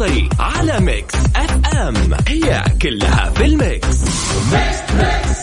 [0.00, 1.94] المنصري على Mix FM.
[2.28, 3.86] هي كلها في ال Mix.
[4.52, 5.40] Mix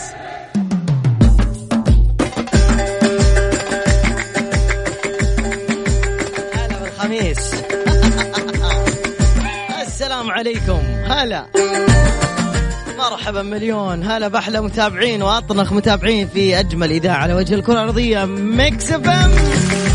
[6.54, 7.54] هلا بالخميس.
[9.86, 10.80] السلام عليكم.
[11.04, 11.46] هلا.
[12.98, 14.02] مرحبا مليون.
[14.02, 18.24] هلا بأحلى متابعين وأطنخ متابعين في أجمل إذاعة على وجه الكرة الأرضية.
[18.24, 19.87] Mix FM.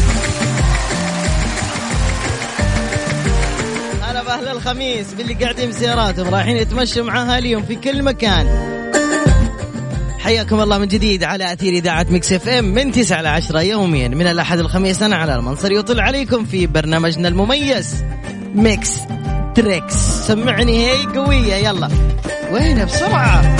[4.54, 8.74] الخميس باللي قاعدين بسياراتهم رايحين يتمشوا مع أهاليهم في كل مكان.
[10.20, 14.28] حياكم الله من جديد على أثير إذاعة Mix FM من 9 ل 10 يوميا من
[14.28, 18.04] الأحد الخميس أنا علاء المنصري يطل عليكم في برنامجنا المميز
[18.56, 18.92] Mix
[19.56, 19.94] Trix.
[20.28, 21.90] سمعني هي قوية يلا.
[22.52, 23.58] وين؟ بسرعة.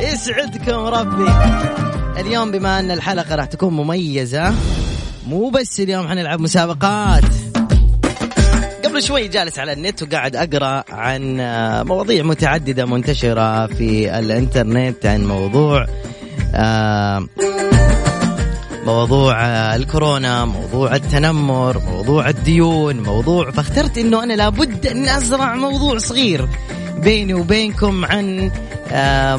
[0.12, 1.32] يسعدكم ربي.
[2.20, 4.54] اليوم بما أن الحلقة راح تكون مميزة
[5.26, 7.24] مو بس اليوم حنلعب مسابقات.
[8.84, 15.24] قبل شوي جالس على النت وقاعد أقرأ عن آه، مواضيع متعددة منتشرة في الإنترنت عن
[15.26, 15.86] موضوع
[16.54, 17.26] آه،
[18.86, 25.98] موضوع آه، الكورونا موضوع التنمر موضوع الديون موضوع فاخترت إنه أنا لابد أن أزرع موضوع
[25.98, 26.48] صغير.
[27.02, 28.50] بيني وبينكم عن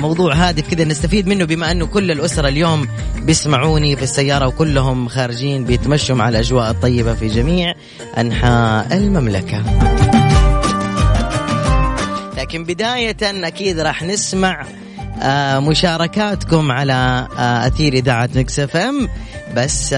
[0.02, 2.88] موضوع هادف كذا نستفيد منه بما أنه كل الأسرة اليوم
[3.22, 7.73] بيسمعوني في السيارة وكلهم خارجين بيتمشوا مع الأجواء الطيبة في جميع
[8.17, 9.64] أنحاء المملكة.
[12.38, 14.66] لكن بداية أكيد راح نسمع
[15.59, 19.09] مشاركاتكم على أثير إذاعة Mix FM
[19.55, 19.94] بس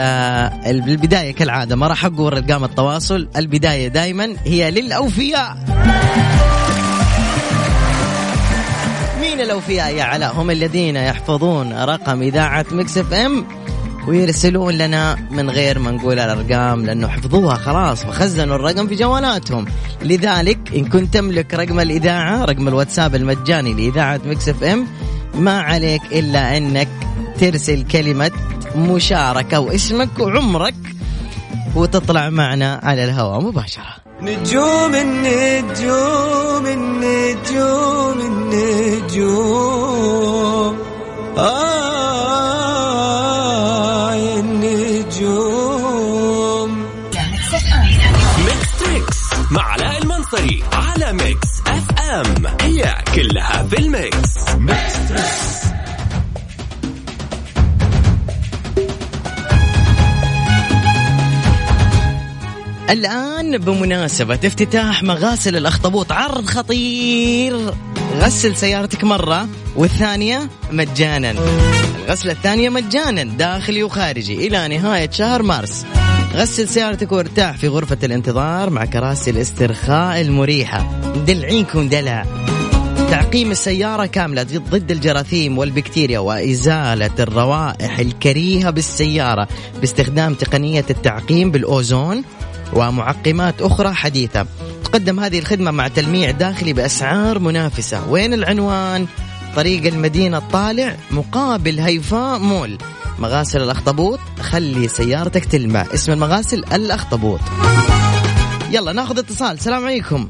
[0.66, 5.58] البدايه كالعادة ما راح أقول ارقام التواصل البداية دائما هي للأوفياء
[9.22, 13.46] مين الأوفياء يا علاء؟ هم الذين يحفظون رقم إذاعة Mix FM
[14.08, 19.66] ويرسلون لنا من غير ما نقول الأرقام لأنه حفظوها خلاص وخزنوا الرقم في جوالاتهم.
[20.02, 24.88] لذلك إن كنت تملك رقم الإذاعة رقم الواتساب المجاني لإذاعة Mix FM
[25.36, 26.90] ما عليك إلا أنك
[27.40, 28.32] ترسل كلمة
[28.76, 30.76] مشاركة واسمك وعمرك
[31.76, 34.05] وتطلع معنا على الهواء مباشرة.
[34.22, 38.20] نجوم النجوم النجوم
[39.12, 39.66] النجوم.
[41.38, 41.76] آه
[44.40, 45.66] النجوم.
[48.46, 49.18] Mix Trix
[49.52, 52.46] مع علاء المنصري على Mix FM.
[52.62, 54.50] هي كلها في ال Mix.
[54.60, 55.55] Mix Trix
[62.90, 67.74] الآن بمناسبة افتتاح مغاسل الأخطبوط عرض خطير
[68.18, 71.36] غسل سيارتك مرة والثانية مجانا.
[72.06, 75.86] الغسلة الثانية مجانا داخلي وخارجي إلى نهاية شهر مارس.
[76.34, 81.02] غسل سيارتك وارتاح في غرفة الانتظار مع كراسي الاسترخاء المريحة.
[81.28, 82.26] دلعينكم دلع.
[83.10, 89.48] تعقيم السيارة كاملة ضد الجراثيم والبكتيريا وإزالة الروائح الكريهة بالسيارة
[89.82, 92.24] باستخدام تقنية التعقيم بالأوزون.
[92.74, 94.46] ومعقمات أخرى حديثة.
[94.84, 98.10] تقدم هذه الخدمة مع تلميع داخلي بأسعار منافسة.
[98.10, 99.08] وين العنوان؟
[99.56, 102.78] طريق المدينة الطالع مقابل هيفاء مول.
[103.20, 105.86] مغاسل الأخطبوط خلي سيارتك تلمع.
[105.94, 107.40] اسم المغاسل الأخطبوط.
[108.72, 109.52] يلا ناخذ اتصال.
[109.52, 110.30] السلام عليكم.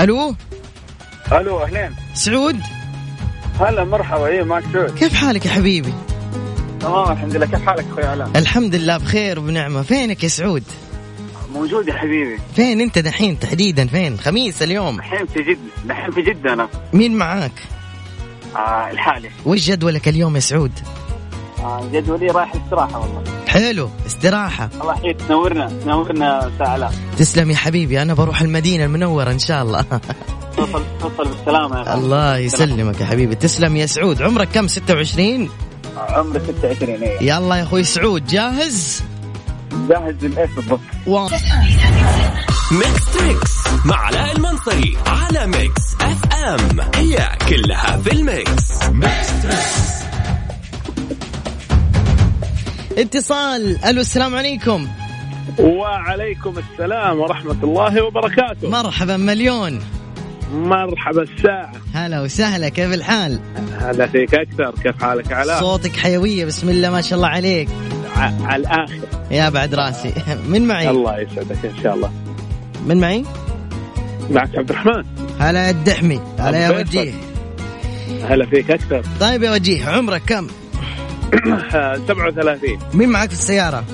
[0.00, 0.34] ألو؟
[1.32, 1.90] ألو أهلين.
[2.14, 2.60] سعود؟
[3.60, 4.26] هلا مرحبا.
[4.26, 4.94] إيه معك سعود.
[4.98, 5.94] كيف حالك يا حبيبي؟
[6.84, 7.46] تمام الحمد لله.
[7.46, 9.82] كيف حالك أخوي علاء؟ الحمد لله بخير وبنعمة.
[9.82, 10.62] فينك يا سعود؟
[11.54, 12.38] موجود يا حبيبي.
[12.56, 14.96] فين أنت دحين؟ تحديدا فين؟ خميس اليوم.
[14.96, 16.68] دحين في جدة دحين في جدة أنا.
[16.92, 17.52] مين معاك؟
[18.56, 19.30] آه الحالي.
[19.46, 20.72] وش جدولك اليوم يا سعود؟
[21.60, 23.22] آه جدولي رايح استراحة والله.
[23.48, 24.70] حلو استراحة.
[24.80, 25.16] الله يحييك.
[25.28, 29.84] تنورنا تنورنا ساعة تسلم يا حبيبي أنا بروح المدينة المنورة إن شاء الله.
[30.56, 33.34] توصل توصل بالسلامة يا الله يسلمك يا حبيبي.
[33.34, 34.22] تسلم يا سعود.
[34.22, 35.48] عمرك كم؟ 26
[35.96, 39.02] عمري 26 إيه يلا يا أخوي سعود جاهز؟
[39.88, 40.80] جاهز للايش بالضبط.
[41.06, 41.20] و...
[42.72, 43.52] Mix Trix
[43.84, 48.82] مع علاء المنصري على Mix FM هي كلها في ال Mix.
[48.88, 49.94] Mix Trix
[52.98, 53.84] اتصال.
[53.84, 54.88] ألو السلام عليكم.
[55.58, 58.68] وعليكم السلام ورحمة الله وبركاته.
[58.70, 59.80] مرحبا مليون.
[60.54, 61.72] مرحبا الساعة.
[61.94, 63.40] هلا وسهلا كيف الحال؟
[63.80, 67.68] هلا فيك أكثر كيف حالك؟ علاء؟ صوتك حيوية بسم الله ما شاء الله عليك.
[68.16, 69.00] على الآخر.
[69.30, 70.12] يا بعد راسي.
[70.52, 72.12] من معي؟ الله يسعدك إن شاء الله.
[72.86, 73.24] من معي؟
[74.30, 75.04] معك عبد الرحمن.
[75.40, 76.20] هلا يا الدحمي.
[76.38, 77.12] هلا يا وجيه.
[78.28, 79.02] هلا فيك أكثر.
[79.20, 80.46] طيب يا وجيه عمرك كم؟
[82.08, 83.84] 37 مين معك في السيارة؟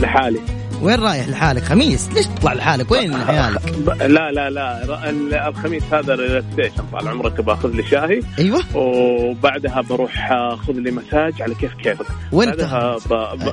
[0.00, 0.40] لحالي.
[0.82, 2.08] وين رايح لحالك؟ خميس.
[2.12, 4.50] ليش تطلع لحالك؟ وين عيالك؟ ب- لا لا.
[4.50, 8.20] لا الخميس هذا relaxation طال عمرك باخذ لي شاهي.
[8.38, 8.76] أيوه.
[8.76, 13.38] وبعدها بروح أخذ لي مساج على كيف كيفك وانت بعدها ب...
[13.44, 13.52] ب...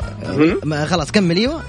[0.66, 1.38] ما خلاص كمل.
[1.38, 1.62] أيوه.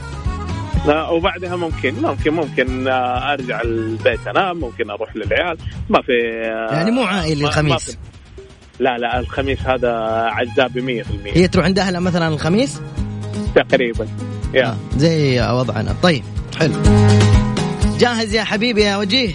[0.86, 5.58] لا، وبعدها ممكن ممكن ممكن أرجع البيت انام ممكن أروح للعيال.
[5.90, 6.12] ما في
[6.44, 7.98] آه، يعني مو عائلي الخميس؟
[8.80, 9.92] لا لا الخميس هذا
[10.32, 11.06] عزابي 100%
[11.36, 12.80] هي تروح عند أهلها مثلا الخميس؟
[13.54, 14.06] تقريبا.
[14.96, 15.94] زي وضعنا.
[16.02, 16.24] طيب
[16.58, 16.74] حلو.
[17.98, 19.32] جاهز يا حبيبي يا وجيه؟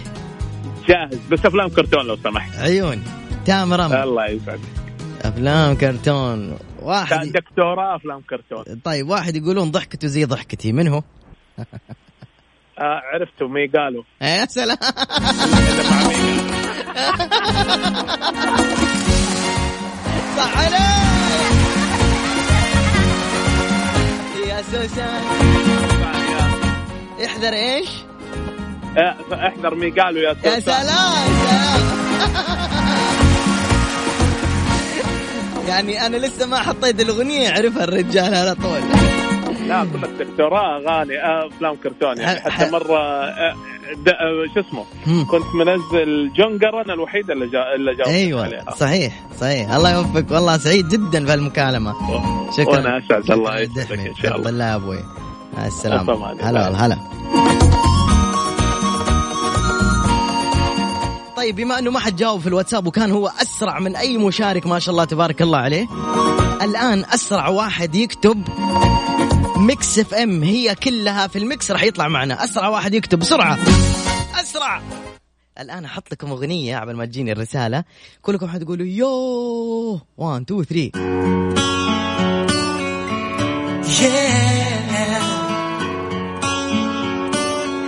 [0.88, 2.60] جاهز بس أفلام كرتون لو سمحت.
[2.60, 3.04] عيون
[3.46, 4.04] تامر.
[4.04, 4.60] الله يسعدك.
[5.22, 6.58] أفلام كرتون.
[6.82, 8.64] واحد دكتوراه أفلام كرتون.
[8.84, 10.72] طيب واحد يقولون ضحكته زي ضحكتي.
[10.72, 11.04] من هو؟
[12.80, 14.78] آه عرفتوا مي قالوا يا سلام.
[24.78, 25.22] سوسن.
[27.26, 27.90] احذر إيش؟
[29.34, 31.28] احذر مي قالوا يا يا سلام
[35.70, 38.82] يعني أنا لسه ما حطيت الأغنية عرفها الرجال على طول.
[39.68, 42.98] لا لك دكتوراه أغاني أفلام كرتون يعني حتى مرة
[44.54, 44.86] شو اسمه.
[45.26, 48.66] كنت منزل جونجر أنا الوحيد اللي جا اللي جاوبت أيوه عليها.
[48.78, 49.72] صحيح صحيح.
[49.72, 50.32] الله يوفقك.
[50.32, 51.94] والله سعيد جدا بهالمكالمة.
[52.58, 53.92] شكرا وأنا أسعد الله شكراً يسعدك.
[53.92, 54.66] إن شاء الله.
[54.66, 55.00] يا أبوي.
[55.58, 56.32] مع السلامة.
[56.42, 56.86] هلا الله.
[56.86, 56.98] هلا.
[61.38, 64.80] طيب بما إنه ما حد جاوب في الواتساب وكان هو أسرع من أي مشارك ما
[64.80, 65.88] شاء الله تبارك الله عليه
[66.62, 68.44] الآن أسرع واحد يكتب
[69.58, 71.72] Mix FM هي كلها في ال Mix.
[71.72, 72.44] راح يطلع معنا.
[72.44, 73.60] أسرع واحد يكتب بسرعة.
[74.42, 74.82] أسرع.
[75.60, 77.84] الآن أحط لكم أغنية قبل ما تجيني الرسالة.
[78.22, 80.00] كلكم حتقولوا يو.
[80.18, 80.92] 1 2 3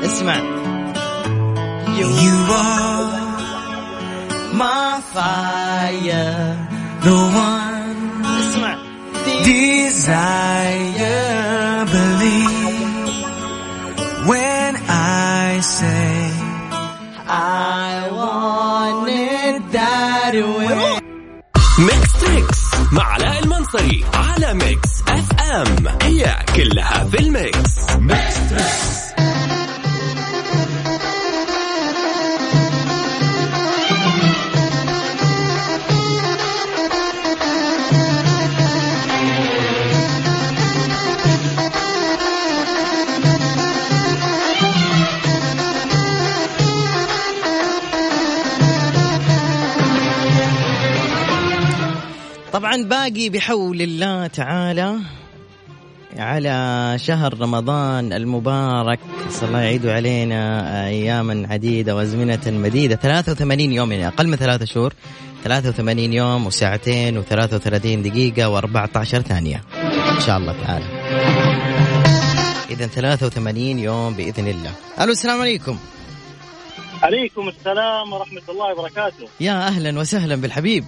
[0.06, 0.60] اسمع.
[2.00, 2.10] You
[2.50, 3.20] are
[4.54, 6.58] my fire.
[7.04, 8.90] The one اسمع.
[9.44, 11.39] desire.
[15.78, 16.32] Say
[17.28, 21.00] I want it that way.
[21.80, 22.60] Mix Trix
[22.92, 27.76] مع علاء المنصري على Mix FM هي كلها في ال mix.
[27.86, 28.39] طبعا
[52.90, 55.00] باقي بحول الله تعالى
[56.18, 59.00] على شهر رمضان المبارك.
[59.30, 62.96] صلى الله يعيد علينا أياما عديدة وأزمنة مديدة.
[62.96, 64.94] 83 يوم يعني أقل من ثلاثة شهور.
[65.44, 69.62] 83 يوم وساعتين و33 دقيقة و14 ثانية.
[70.16, 70.86] إن شاء الله تعالى.
[72.70, 74.72] اذا 83 يوم بإذن الله.
[75.02, 75.78] ألو السلام عليكم.
[77.04, 79.28] عليكم السلام ورحمة الله وبركاته.
[79.40, 80.84] يا أهلا وسهلا بالحبيب.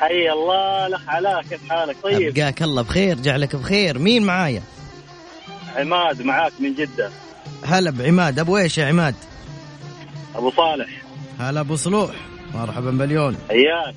[0.00, 1.96] حي الله الأخ علاء كيف حالك.
[2.02, 2.38] طيب.
[2.38, 3.98] أبقاك الله بخير جعلك بخير.
[3.98, 4.62] مين معايا؟
[5.76, 7.10] عماد معاك من جدة.
[7.64, 8.38] هلا بعماد.
[8.38, 9.14] أبو إيش يا عماد؟
[10.34, 10.88] أبو صالح.
[11.40, 12.10] هلا أبو صلوح.
[12.54, 13.94] مرحبا مليون حياك.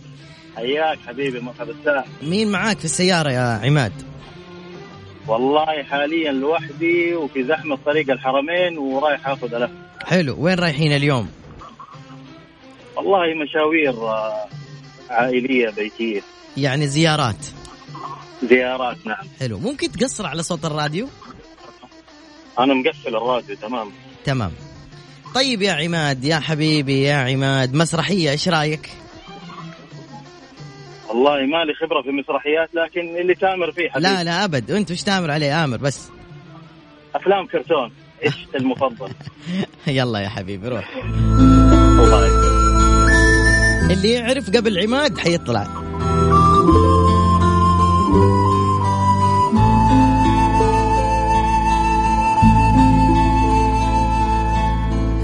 [0.56, 3.94] حياك حبيبي مرحبا الساعة مين معاك في السيارة يا عماد؟
[5.28, 9.72] والله حاليا لوحدي وفي زحمة طريق الحرمين ورايح آخذ لف
[10.06, 10.36] حلو.
[10.40, 11.30] وين رايحين اليوم؟
[12.96, 14.46] والله مشاوير آه،
[15.12, 16.22] عائلية بيتية.
[16.58, 17.46] يعني زيارات.
[18.44, 19.26] زيارات نعم.
[19.40, 19.60] حلو.
[19.60, 21.08] ممكن تقصر على صوت الراديو؟
[22.60, 23.92] أنا مقفل الراديو تمام.
[24.26, 24.52] تمام.
[25.36, 28.90] طيب يا عماد يا حبيبي يا عماد مسرحية إيش رأيك؟
[31.10, 34.08] والله ما لي خبرة في مسرحيات لكن اللي تامر فيه حبيبي.
[34.08, 34.72] لا لا أبد.
[34.72, 36.10] أنت وش تامر عليه؟ آمر بس.
[37.16, 37.92] أفلام كرتون.
[38.26, 39.10] إيش المفضل؟
[39.88, 40.90] يلا يا حبيبي روح.
[44.02, 45.68] اللي يعرف قبل عماد حيطلع.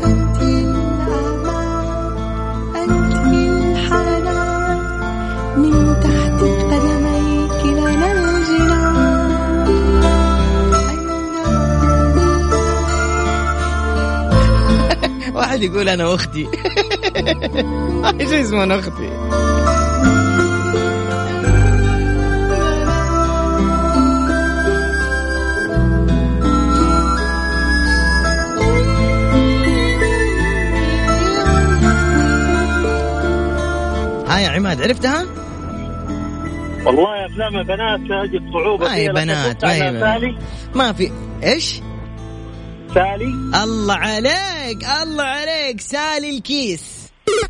[0.05, 1.88] أنت الأمان
[2.75, 4.79] أنت الحنان
[5.57, 6.41] من تحت
[6.72, 9.67] قدميك لنا الجنان
[15.36, 16.48] واحد يقول أنا واختي
[17.27, 19.10] إيش اسمه أختي
[34.27, 35.25] ها يا عماد عرفتها؟
[36.86, 40.01] والله افلام البنات أجد صعوبة ما هي بنات ما هي بنات.
[40.03, 40.38] سالي
[40.75, 41.12] ما في
[41.43, 41.81] إيش؟
[42.93, 43.25] سالي
[43.63, 46.97] الله عليك الله عليك سالي الكيس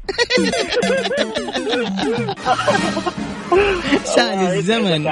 [4.15, 5.05] سالي الزمن.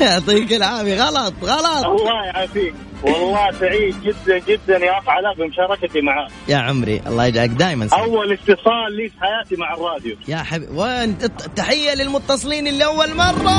[0.00, 1.04] يعطيك العافية.
[1.04, 1.86] غلط غلط.
[1.86, 2.74] الله يعافيك.
[3.02, 6.30] والله سعيد جدا جدا يا أخ علاء بمشاركتي معاك.
[6.48, 8.02] يا عمري الله يجعلك دائما سعيد.
[8.02, 10.16] أول اتصال لي في حياتي مع الراديو.
[10.28, 11.18] يا حبيبي وين؟
[11.56, 13.58] تحية للمتصلين اللي أول مرة.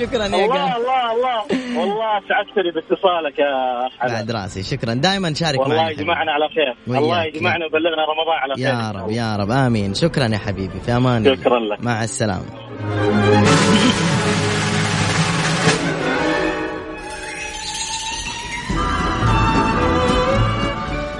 [0.00, 1.38] شكرا يا الله الله الله.
[1.78, 4.62] والله سعدتني باتصالك يا علاء بعد راسي.
[4.62, 4.94] شكرا.
[4.94, 6.98] دائما شارك والله معنا يجمعنا على خير.
[6.98, 8.64] الله يجمعنا ويبلغنا رمضان على خير.
[8.64, 9.50] يا رب يا رب.
[9.50, 9.94] آمين.
[9.94, 10.80] شكرا يا حبيبي.
[10.86, 11.34] في الله.
[11.34, 11.84] شكرا لك.
[11.84, 12.44] مع السلامة.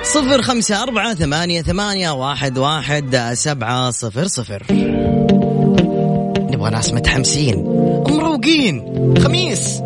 [0.03, 4.63] صفر خمسة أربعة ثمانية ثمانية واحد واحد سبعة صفر صفر.
[6.51, 7.90] نبغى ناس متحمسين.
[8.09, 8.85] مروقين
[9.19, 9.80] خميس.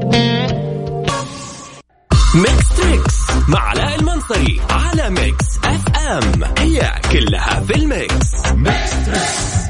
[2.34, 3.14] Mix Trix
[3.48, 6.44] مع علاء المنصري على Mix FM.
[6.58, 8.52] هي كلها في ال mix.
[8.54, 9.63] Mix Trix.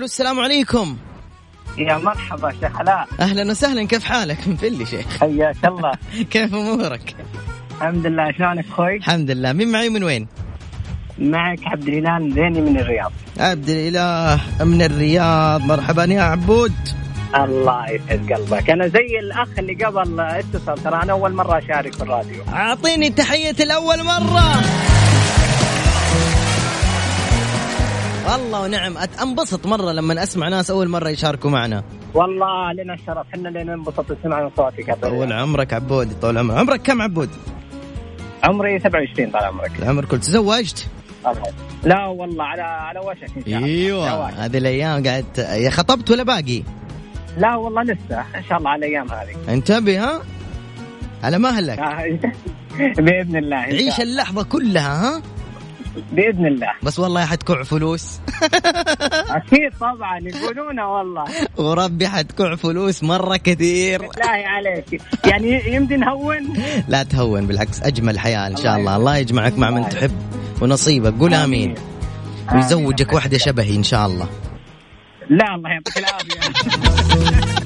[0.00, 0.96] ألو السلام عليكم.
[1.78, 3.08] يا مرحبا شيخ علاء.
[3.20, 5.06] أهلا وسهلا كيف حالك؟ مفلي شيخ.
[5.20, 5.92] حياك الله.
[6.32, 7.16] كيف أمورك؟
[7.76, 9.52] الحمد لله شلونك أخوي؟ الحمد لله.
[9.52, 10.26] مين معي من وين؟
[11.18, 13.12] معك عبد الهلال زيني من الرياض.
[13.38, 15.60] عبد الإله من الرياض.
[15.60, 16.74] مرحبا يا عبود.
[17.34, 18.70] الله يسعد قلبك.
[18.70, 22.42] أنا زي الأخ اللي قبل اتصل ترى أنا أول مرة أشارك في الراديو.
[22.48, 24.62] أعطيني تحية الأول مرة.
[28.28, 31.84] والله ونعم انبسط مرة لما أسمع ناس أول مرة يشاركوا معنا.
[32.14, 36.12] والله لنا الشرف إحنا اللي ننبسط نسمع صوتك طول عمرك عبود.
[36.22, 37.30] طول عمرك عمرك كم عبود؟
[38.44, 39.72] عمري 27 طال عمرك.
[39.78, 40.86] العمر كله تزوجت.
[41.84, 43.66] لا والله على على وشك إن شاء الله.
[43.66, 44.28] أيوه.
[44.28, 46.62] هذه الأيام قاعد يا خطبت ولا باقي؟
[47.38, 48.20] لا والله لسه.
[48.36, 49.54] إن شاء الله على الأيام هذه.
[49.54, 50.22] انتبه ها؟
[51.22, 51.78] على مهلك.
[51.78, 52.18] آه،
[53.02, 54.02] بإذن الله عيش الله.
[54.02, 55.22] اللحظة كلها ها؟
[56.12, 56.72] بإذن الله.
[56.82, 58.20] بس والله حتكع فلوس.
[59.38, 61.24] أكيد طبعا يقولون والله.
[61.56, 63.98] وربي حتكع فلوس مرة كثير.
[64.00, 65.02] بالله عليك.
[65.24, 66.52] يعني يمدي نهون؟
[66.88, 68.96] لا تهون بالعكس أجمل حياة إن شاء الله.
[68.96, 70.12] الله يجمعك مع من تحب
[70.62, 71.14] ونصيبك.
[71.20, 71.74] قول آمين.
[72.54, 74.28] ويزوجك واحدة شبهي إن شاء الله.
[75.30, 77.50] لا الله يعطيك العافية.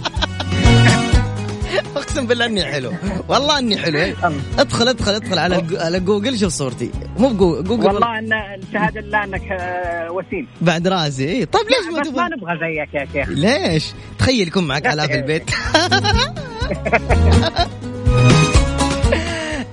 [1.97, 2.93] اقسم بالله اني حلو.
[3.29, 4.15] والله اني حلو.
[4.59, 6.91] ادخل ادخل ادخل على على جوجل شوف صورتي.
[7.19, 7.87] مو بجو- جوجل.
[7.87, 10.47] والله إن الشهادة لله إنك آه، وسيم.
[10.61, 11.45] بعد راسي إيه.
[11.45, 13.29] طيب ليش ما بس ما تبغى نبغى زيك يا شيخ.
[13.29, 13.85] ليش؟
[14.19, 15.51] تخيل يكون معك علاء في البيت.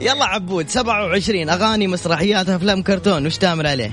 [0.01, 3.25] يلا عبود 27 أغاني مسرحيات أفلام كرتون.
[3.25, 3.91] وش تأمر عليه؟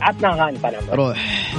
[0.00, 0.92] عطنا أغاني طال عمرك.
[0.94, 1.52] روح.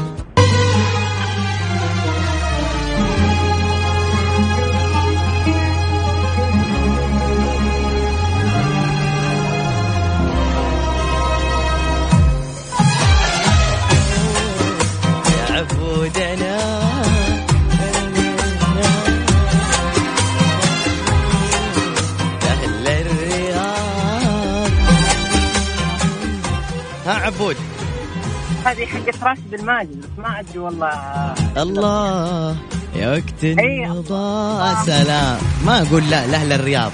[28.74, 31.34] هذه حقت راشد الماجد بس ما أدري والله.
[31.58, 32.58] الله
[32.96, 33.86] يا وقت إيه.
[33.86, 35.38] النضاء سلام.
[35.65, 36.92] ما أقول لا لأهل الرياض.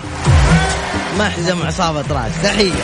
[1.20, 2.84] محزم عصابة راس تحية.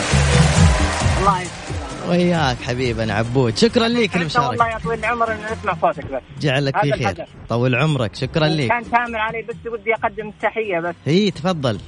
[1.18, 2.08] الله يسلمك.
[2.08, 3.56] وياك حبيبنا عبود.
[3.56, 6.22] شكرا لك أنت والله يا طويل العمر إنه نسمع صوتك بس.
[6.40, 7.26] جعلك في خير.
[7.48, 8.14] طول عمرك.
[8.14, 10.94] شكرا لك كان تامر علي بس ودي أقدم تحية بس.
[11.06, 11.78] هي تفضل.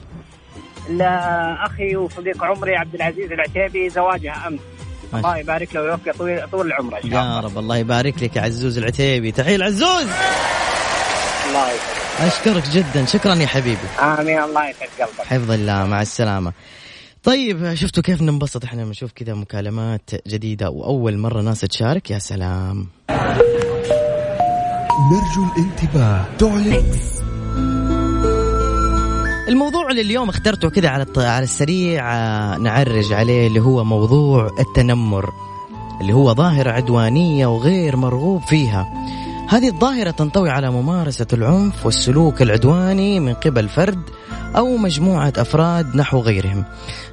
[0.91, 4.59] لأخي وصديق عمري عبد العزيز العتيبي زواجها ما
[5.15, 7.41] الله يبارك له ويوفقه طويل طول العمر إن شاء يا الله.
[7.41, 9.33] رب الله يبارك لك يا عزوز العتيبي.
[9.33, 10.07] تحية العزوز
[11.49, 13.05] الله يسعدك أشكرك جدا.
[13.05, 13.89] شكرا يا حبيبي.
[14.01, 14.39] آمين.
[14.43, 15.27] الله يسعد قلبك.
[15.27, 15.87] حفظ الله.
[15.87, 16.53] مع السلامة.
[17.23, 22.11] طيب شفتوا كيف ننبسط؟ إحنا لما نشوف كذا مكالمات جديدة وأول مرة ناس تشارك.
[22.11, 22.89] يا سلام.
[25.11, 26.25] نرجو الانتباه.
[26.39, 26.85] تعلن.
[29.49, 35.33] الموضوع اللي اليوم اخترته كذا على على السريع آه، نعرج عليه اللي هو موضوع التنمر
[36.01, 38.87] اللي هو ظاهرة عدوانية وغير مرغوب فيها.
[39.49, 44.03] هذه الظاهرة تنطوي على ممارسة العنف والسلوك العدواني من قبل فرد
[44.57, 46.65] أو مجموعة أفراد نحو غيرهم.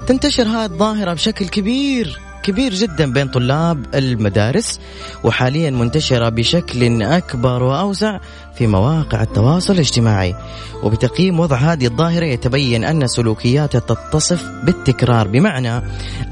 [0.07, 2.19] تنتشر هذه الظاهرة بشكل كبير.
[2.45, 4.79] كبير جدا بين طلاب المدارس
[5.23, 8.19] وحاليا منتشرة بشكل أكبر وأوسع
[8.57, 10.35] في مواقع التواصل الاجتماعي.
[10.83, 15.81] وبتقييم وضع هذه الظاهرة يتبين أن سلوكياتها تتصف بالتكرار بمعنى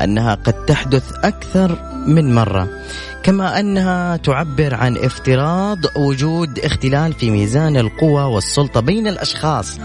[0.01, 2.67] أنها قد تحدث أكثر من مرة.
[3.23, 9.79] كما أنها تعبر عن افتراض وجود اختلال في ميزان القوى والسلطة بين الأشخاص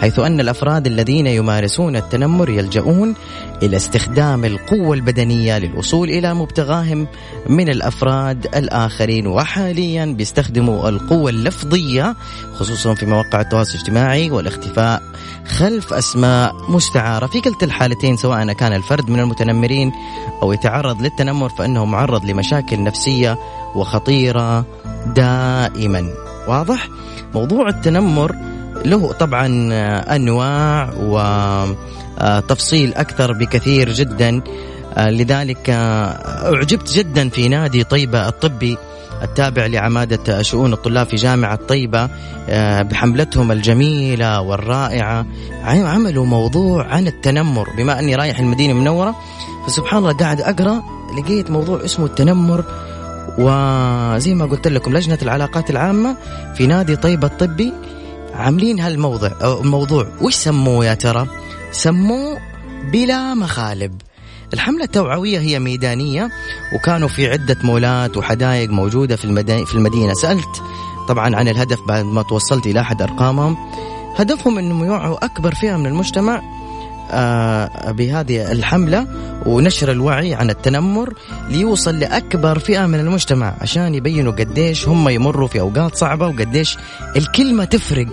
[0.00, 3.14] حيث أن الأفراد الذين يمارسون التنمر يلجؤون
[3.62, 7.06] إلى استخدام القوة البدنية للوصول إلى مبتغاهم
[7.48, 12.16] من الأفراد الآخرين وحاليا بيستخدموا القوة اللفظية
[12.54, 15.02] خصوصا في مواقع التواصل الاجتماعي والاختفاء
[15.46, 17.26] خلف أسماء مستعارة.
[17.26, 19.92] في كلتا الحالتين سواء كان الفرد من المتنمرين
[20.42, 23.38] أو يتعرض للتنمر فإنه معرض لمشاكل نفسية
[23.74, 24.64] وخطيرة
[25.06, 26.10] دائما
[26.48, 26.88] واضح؟
[27.34, 28.34] موضوع التنمر
[28.84, 29.46] له طبعا
[30.16, 34.40] أنواع وتفصيل أكثر بكثير جدا
[34.98, 38.76] لذلك أعجبت جدا في نادي طيبة الطبي
[39.22, 42.08] التابع لعمادة شؤون الطلاب في جامعة طيبة
[42.48, 45.26] آه، بحملتهم الجميلة والرائعة.
[45.64, 47.68] عم- عملوا موضوع عن التنمر.
[47.76, 49.16] بما أني رايح المدينة المنورة
[49.66, 50.82] فسبحان الله قاعد أقرأ
[51.18, 52.64] لقيت موضوع اسمه التنمر.
[53.38, 56.16] وزي ما قلت لكم لجنة العلاقات العامة
[56.54, 57.72] في نادي طيبة الطبي
[58.34, 60.06] عاملين هالموضوع أو الموضوع.
[60.20, 61.26] وش سموه يا ترى؟
[61.72, 62.38] سموه
[62.92, 63.92] بلا مخالب.
[64.54, 66.30] الحملة التوعوية هي ميدانية
[66.74, 70.14] وكانوا في عدة مولات وحدائق موجودة في المدينة, في المدينة.
[70.14, 70.62] سألت
[71.08, 73.56] طبعا عن الهدف بعد ما توصلت إلى أحد أرقامهم.
[74.16, 76.42] هدفهم أنهم يوعوا أكبر فئة من المجتمع
[77.10, 79.06] آه، بهذه الحملة
[79.46, 81.14] ونشر الوعي عن التنمر
[81.48, 86.78] ليوصل لأكبر فئة من المجتمع عشان يبينوا قديش هم يمروا في أوقات صعبة وقديش
[87.16, 88.08] الكلمة تفرق.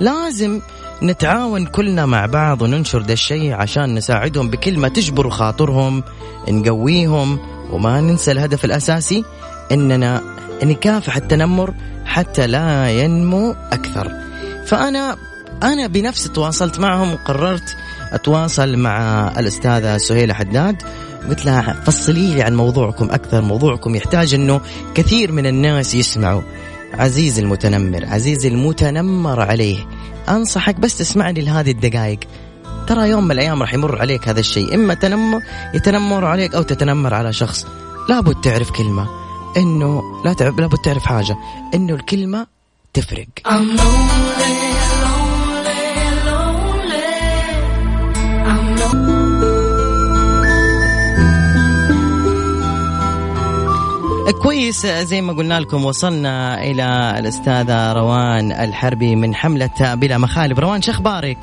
[0.00, 0.60] لازم
[1.02, 6.02] نتعاون كلنا مع بعض وننشر ده الشيء عشان نساعدهم بكلمة تجبر خاطرهم
[6.48, 7.38] نقويهم
[7.70, 9.24] وما ننسى الهدف الأساسي
[9.72, 10.22] إننا
[10.62, 14.12] نكافح التنمر حتى لا ينمو أكثر.
[14.66, 15.16] فأنا
[15.62, 17.76] أنا بنفسي تواصلت معهم وقررت
[18.12, 20.82] أتواصل مع الأستاذة سهيلة حداد.
[21.28, 24.60] قلت لها فصلي لي عن موضوعكم أكثر موضوعكم يحتاج أنه
[24.94, 26.42] كثير من الناس يسمعوا.
[26.94, 29.88] عزيزي المتنمر عزيزي المتنمر عليه.
[30.28, 32.18] أنصحك بس تسمعني لهذه الدقائق.
[32.86, 34.74] ترى يوم من الأيام راح يمر عليك هذا الشيء.
[34.74, 35.40] إما تنمر
[35.74, 37.66] يتنمر عليك أو تتنمر على شخص.
[38.08, 39.08] لابد تعرف كلمة.
[39.56, 41.36] إنه لا تعرف لابد تعرف حاجة.
[41.74, 42.46] إنه الكلمة
[42.94, 43.28] تفرق.
[54.32, 60.58] كويس زي ما قلنا لكم وصلنا إلى الأستاذة روان الحربي من حملة بلا مخالب.
[60.60, 61.38] روان شو أخبارك؟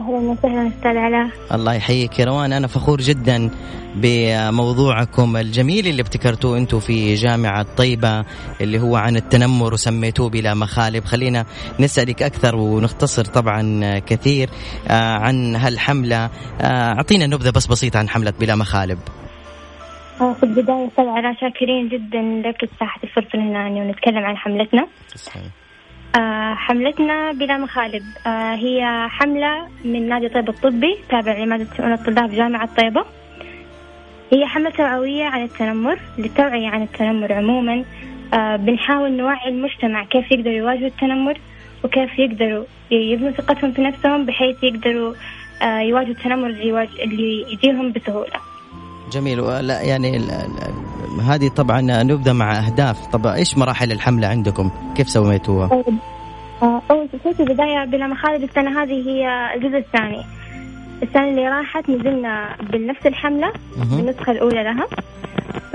[0.00, 1.30] أهلا وسهلا أستاذ علاء.
[1.52, 2.18] الله يحييك.
[2.18, 3.50] يا روان أنا فخور جدا
[3.96, 8.24] بموضوعكم الجميل اللي ابتكرتوه أنتم في جامعة طيبة
[8.60, 11.04] اللي هو عن التنمر وسميتوه بلا مخالب.
[11.04, 11.44] خلينا
[11.80, 14.50] نسألك أكثر ونختصر طبعا كثير
[14.88, 16.30] آه، عن هالحملة.
[16.60, 18.98] آه، أعطينا نبذة بس بسيطة عن حملة بلا مخالب.
[20.18, 22.68] في البداية علاء شاكرين جدا لك
[23.04, 24.86] الفرصة لنا يعني ونتكلم عن حملتنا.
[26.16, 28.02] آه، حملتنا بلا مخالب.
[28.26, 33.04] آه، هي حملة من نادي طيبة الطبي تابع لمادة شؤون الطلاب جامعة طيبة.
[34.32, 37.84] هي حملة توعوية عن التنمر للتوعية عن التنمر عموما.
[38.34, 41.38] آه، بنحاول نوعي المجتمع كيف يقدروا يواجهوا التنمر
[41.84, 45.14] وكيف يقدروا يبنوا ثقتهم في نفسهم بحيث يقدروا
[45.62, 48.51] آه، يواجهوا التنمر اللي, يواجه اللي يجيهم بسهولة.
[49.12, 49.66] جميل.
[49.66, 50.20] لا يعني
[51.22, 53.06] هذه طبعا نبدأ مع أهداف.
[53.06, 55.84] طب إيش مراحل الحملة عندكم؟ كيف سويتوها؟
[57.22, 60.22] شيء في البداية بلا مخالب السنة هذه هي الجزء الثاني.
[61.02, 63.96] السنة اللي راحت نزلنا بنفس الحملة مهم.
[63.96, 64.86] بالنسخة الأولى لها.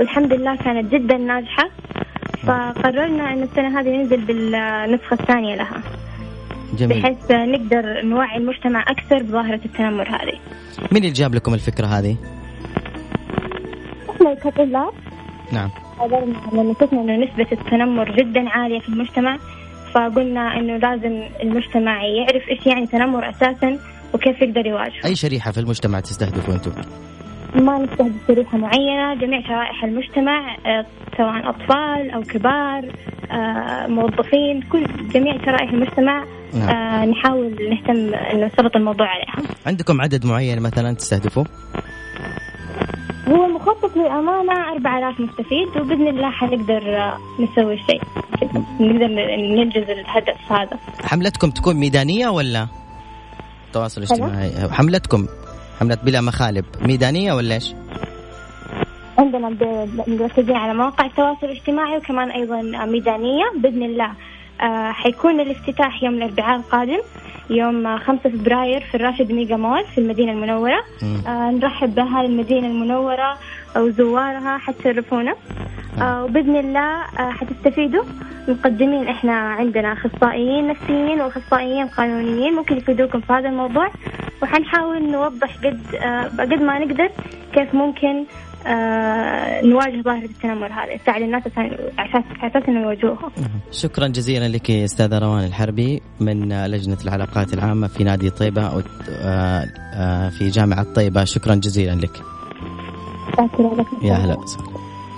[0.00, 1.70] والحمد لله كانت جدا ناجحة.
[2.42, 5.82] فقررنا أن السنة هذه ننزل بالنسخة الثانية لها.
[6.78, 7.02] جميل.
[7.02, 10.38] بحيث نقدر نوعي المجتمع أكثر بظاهرة التنمر هذه.
[10.92, 12.16] مين اللي جاب لكم الفكرة هذه؟
[14.18, 14.92] إحنا كطلاب
[15.52, 15.70] نعم
[16.52, 19.38] لما شفنا إنه نسبة التنمر جدا عالية في المجتمع
[19.94, 23.78] فقلنا إنه لازم المجتمع يعرف إيش يعني تنمر أساسا
[24.14, 26.72] وكيف يقدر يواجهه أي شريحة في المجتمع تستهدفوا أنتم؟
[27.54, 32.92] ما نستهدف شريحة معينة جميع شرائح المجتمع آه، سواء أطفال أو كبار
[33.30, 36.68] آه، موظفين كل جميع شرائح المجتمع نعم.
[36.68, 41.44] آه، نحاول نهتم أنه نسلط الموضوع عليها عندكم عدد معين مثلا تستهدفوا؟
[43.68, 48.00] هو مخطط للأمانة 4000 مستفيد وبإذن الله حنقدر آه، نسوي شيء.
[48.80, 50.78] نقدر ننجز الهدف هذا.
[51.04, 52.68] حملتكم تكون ميدانية ولا؟
[53.72, 54.50] تواصل؟ اجتماعي.
[54.70, 55.26] حملتكم.
[55.80, 56.64] حملة بلا مخالب.
[56.82, 57.74] ميدانية ولا إيش؟
[59.18, 59.48] عندنا
[60.06, 63.44] مركزين على مواقع التواصل الاجتماعي وكمان أيضا ميدانية.
[63.56, 64.12] بإذن الله
[64.60, 67.00] آه، حيكون الافتتاح يوم الأربعاء القادم.
[67.50, 70.84] يوم آه، 5 فبراير في الراشد ميجا مول في المدينة المنورة.
[71.26, 73.38] آه، نرحب بأهالي المدينة المنورة
[73.76, 75.34] وزوارها حتشرفونا
[76.00, 78.04] آه، وبإذن الله آه، حتستفيدوا.
[78.48, 82.52] مقدمين إحنا عندنا أخصائيين نفسيين وأخصائيين قانونيين.
[82.54, 83.90] ممكن يفيدوكم في هذا الموضوع.
[84.42, 87.08] وحنحاول نوضح قد آه، قد ما نقدر
[87.54, 88.24] كيف ممكن
[88.66, 91.42] آه، نواجه ظاهرة التنمر هذا نساعد الناس
[91.98, 93.30] عشان عشان يواجهوها
[93.72, 99.64] شكرا جزيلا لك أستاذة روان الحربي من لجنة العلاقات العامة في نادي طيبة أو آه،
[99.94, 101.24] آه، في جامعة طيبة.
[101.24, 102.22] شكرا جزيلا لك.
[103.36, 104.36] شاكرة لكم يا هلا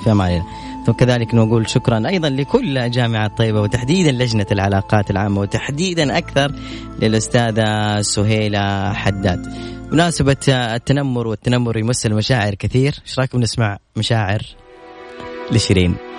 [0.04, 0.44] في أمان الله.
[0.90, 6.52] ثم كذلك نقول شكرا أيضا لكل جامعه طيبه وتحديدا لجنة العلاقات العامة وتحديدا أكثر
[7.02, 9.46] للأستاذة سهيلة حداد.
[9.92, 14.42] مناسبة التنمر والتنمر يمس المشاعر كثير، إيش رايكم نسمع مشاعر
[15.52, 16.09] لشيرين؟